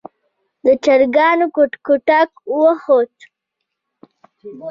د 0.63 0.65
چرګانو 0.83 1.45
کټکټاک 1.55 2.29
وخوت. 2.59 3.13